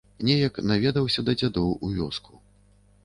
[0.27, 2.31] Неяк наведаўся да дзядоў у вёску.